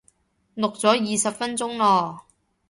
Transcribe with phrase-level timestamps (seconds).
[0.57, 2.25] 錄足二十分鐘咯